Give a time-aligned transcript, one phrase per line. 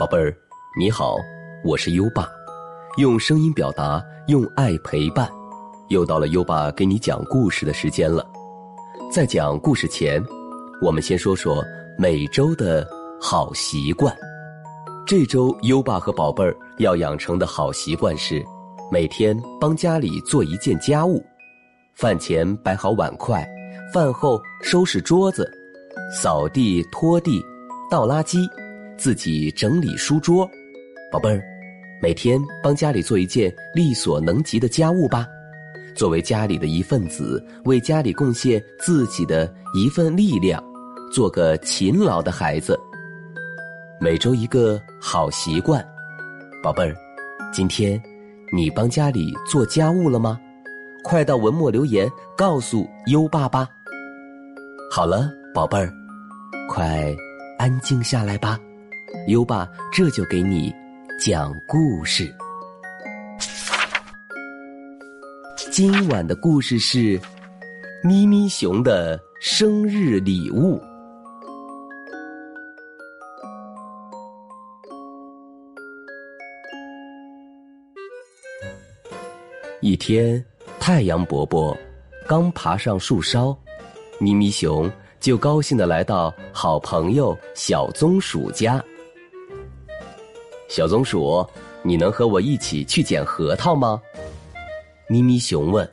[0.00, 0.34] 宝贝儿，
[0.78, 1.16] 你好，
[1.62, 2.26] 我是优爸，
[2.96, 5.30] 用声音表达，用爱陪伴。
[5.88, 8.26] 又到了优爸给你讲故事的时间了。
[9.12, 10.24] 在讲故事前，
[10.80, 11.62] 我们先说说
[11.98, 12.88] 每周的
[13.20, 14.16] 好习惯。
[15.06, 18.42] 这周优爸和宝贝儿要养成的好习惯是，
[18.90, 21.22] 每天帮家里做一件家务。
[21.94, 23.46] 饭前摆好碗筷，
[23.92, 25.46] 饭后收拾桌子，
[26.10, 27.44] 扫地拖地，
[27.90, 28.48] 倒垃圾，
[29.00, 30.46] 自己整理书桌。
[31.10, 31.42] 宝贝儿，
[32.02, 35.26] 每天帮家里做一件力所能及的家务吧。
[35.94, 40.62] 作为家里的一份子，为家里贡献自己的一份力量，
[41.10, 42.78] 做个勤劳的孩子。
[43.98, 45.82] 每周一个好习惯，
[46.62, 46.94] 宝贝儿，
[47.50, 48.00] 今天
[48.52, 50.38] 你帮家里做家务了吗？
[51.02, 53.66] 快到文末留言告诉优爸吧。
[54.92, 55.90] 好了，宝贝儿，
[56.68, 57.16] 快
[57.58, 58.58] 安静下来吧，
[59.26, 60.74] 优爸这就给你
[61.20, 62.34] 讲故事。
[65.70, 67.20] 今晚的故事是
[68.02, 70.80] 咪咪熊的生日礼物。
[79.80, 80.44] 一天，
[80.78, 81.76] 太阳伯伯
[82.26, 83.56] 刚爬上树梢，
[84.18, 88.82] 咪咪熊就高兴的来到好朋友小棕鼠家。
[90.70, 91.44] 小棕鼠，
[91.82, 94.00] 你能和我一起去捡核桃吗？
[95.08, 95.86] 咪咪熊问。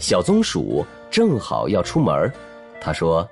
[0.00, 2.32] 小棕鼠正好要出门，
[2.80, 3.26] 他说：“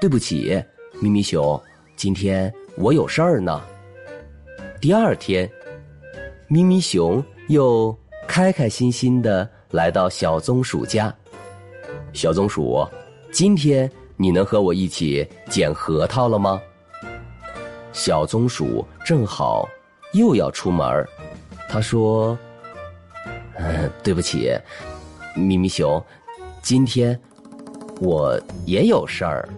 [0.00, 0.60] 对不起，
[1.00, 1.58] 咪咪熊，
[1.94, 3.62] 今天我有事儿呢。”
[4.82, 5.48] 第二天，
[6.48, 7.96] 咪咪熊又。
[8.26, 11.12] 开开心心的来到小棕鼠家，
[12.12, 12.86] 小棕鼠，
[13.32, 16.60] 今天你能和我一起捡核桃了吗？
[17.92, 19.68] 小棕鼠正好
[20.12, 20.86] 又要出门
[21.68, 22.36] 他说
[23.56, 24.50] ：“嗯，对不起，
[25.34, 26.02] 咪咪熊，
[26.62, 27.18] 今天
[28.00, 29.48] 我也有事儿。”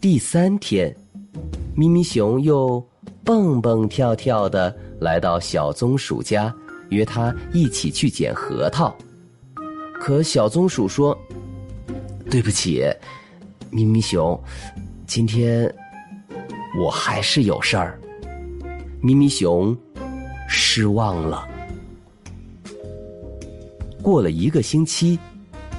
[0.00, 0.94] 第三天，
[1.74, 2.84] 咪咪熊又
[3.24, 6.54] 蹦蹦跳跳的来到小棕鼠家。
[6.90, 8.92] 约他一起去捡核桃，
[10.00, 11.16] 可小棕鼠说
[12.28, 12.82] ：“对不起，
[13.70, 14.36] 咪咪熊，
[15.06, 15.72] 今天
[16.78, 18.00] 我还是有事儿。”
[19.02, 19.76] 咪咪熊
[20.48, 21.48] 失望了。
[24.02, 25.18] 过了一个星期，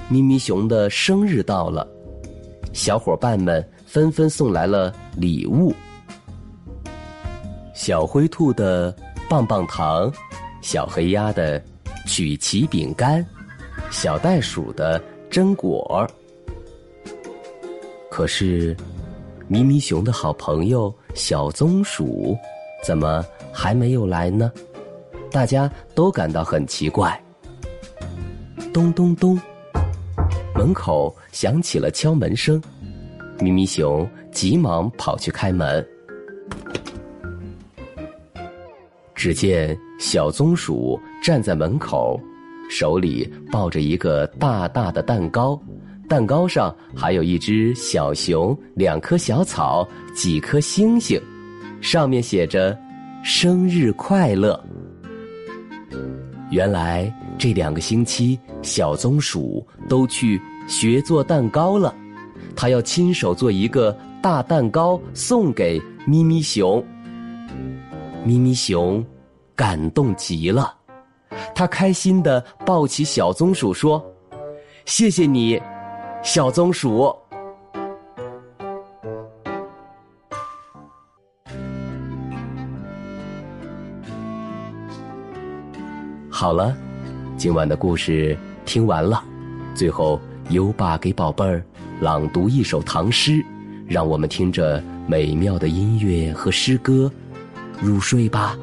[0.10, 1.88] 咪咪熊的生日到了，
[2.74, 5.74] 小伙伴们纷纷送来了礼物：
[7.74, 8.96] 小灰兔的
[9.30, 10.12] 棒棒糖。
[10.62, 11.60] 小黑鸭的
[12.06, 13.26] 曲奇饼干，
[13.90, 16.08] 小袋鼠的榛果。
[18.12, 18.78] 可是，
[19.52, 22.38] 咪咪熊的好朋友小棕鼠
[22.86, 24.50] 怎么还没有来呢？
[25.30, 27.22] 大家都感到很奇怪。
[28.74, 29.38] 咚咚咚，
[30.56, 32.64] 门口响起了敲门声，
[33.42, 35.86] 咪咪熊急忙跑去开门。
[39.14, 42.18] 只见小棕鼠站在门口，
[42.70, 45.62] 手里抱着一个大大的蛋糕，
[46.12, 51.18] 蛋糕上还有一只小熊、两棵小草、几颗星星，
[51.80, 52.78] 上面写着
[53.24, 54.62] “生日快乐”。
[56.52, 61.96] 原来这两个星期，小棕鼠都去学做蛋糕了，
[62.58, 66.86] 它要亲手做一个大蛋糕送给咪咪熊。
[68.26, 69.02] 咪咪熊
[69.56, 70.76] 感动极了，
[71.56, 74.06] 他开心的抱起小棕鼠说
[74.84, 75.58] ：“谢谢你，
[76.24, 77.16] 小松鼠。”
[86.30, 86.76] 好了，
[87.38, 89.24] 今晚的故事听完了，
[89.76, 91.64] 最后优爸给宝贝儿
[92.00, 93.46] 朗读一首唐诗，
[93.88, 97.12] 让我们听着美妙的音乐和诗歌。
[97.80, 98.58] 入睡吧，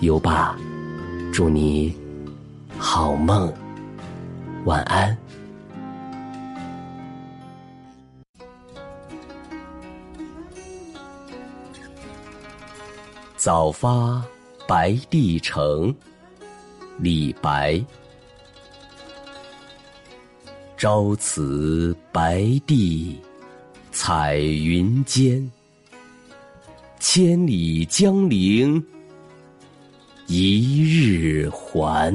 [0.00, 0.56] 优爸，
[1.32, 1.94] 祝你
[2.78, 3.52] 好梦，
[4.64, 5.16] 晚安。
[13.38, 14.20] 早发
[14.66, 15.94] 白帝城，
[16.98, 17.80] 李白。
[20.76, 23.16] 朝辞白帝
[23.92, 25.48] 彩云间。
[26.98, 28.84] 千里江陵
[30.26, 32.12] 一日还，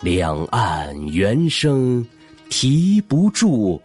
[0.00, 2.04] 两岸猿声
[2.48, 3.78] 啼不住，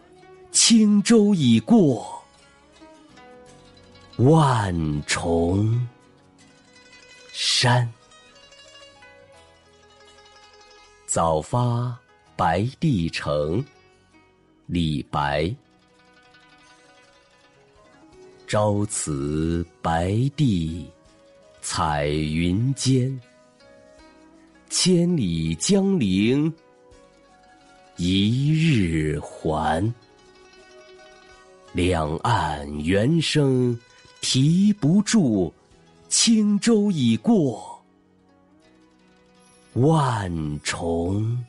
[0.53, 2.20] 轻舟已过
[4.17, 5.87] 万重
[7.31, 7.91] 山。
[11.07, 11.97] 早发
[12.35, 13.63] 白帝城，
[14.67, 15.53] 李白。
[18.47, 20.85] 朝辞白帝
[21.61, 23.19] 彩云间，
[24.69, 26.53] 千里江陵
[27.95, 29.93] 一日还。
[31.73, 33.79] 两岸猿声
[34.21, 35.53] 啼不住，
[36.07, 37.83] 轻舟已过
[39.73, 40.31] 万
[40.61, 41.43] 重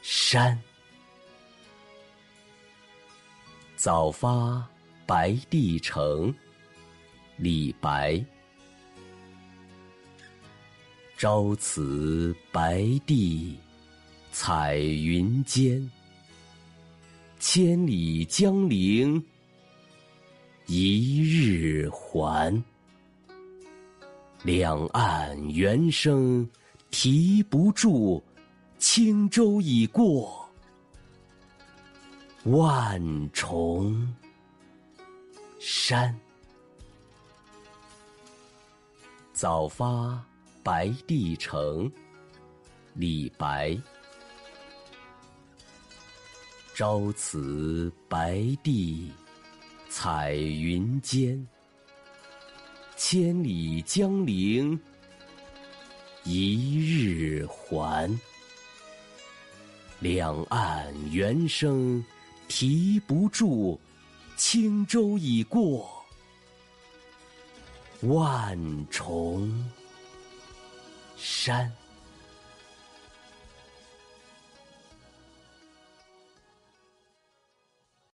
[0.00, 0.58] 山。
[3.76, 4.66] 早发。
[5.06, 6.34] 白帝城，
[7.36, 8.24] 李白。
[11.18, 13.54] 朝辞白帝
[14.32, 15.90] 彩云间，
[17.38, 19.22] 千里江陵
[20.66, 22.62] 一日还。
[24.42, 26.48] 两岸猿声
[26.90, 28.22] 啼不住，
[28.78, 30.46] 轻舟已过
[32.44, 34.14] 万重。
[35.58, 36.14] 山，
[39.32, 40.22] 早发
[40.62, 41.90] 白帝城，
[42.92, 43.74] 李白。
[46.74, 49.10] 朝辞白帝
[49.96, 51.46] 彩云间，
[52.96, 54.76] 千里江陵
[56.24, 58.12] 一日还。
[60.00, 62.04] 两岸猿声
[62.48, 63.80] 啼不住。
[64.36, 65.88] 轻舟已过
[68.00, 68.58] 万
[68.90, 69.70] 重
[71.16, 71.72] 山。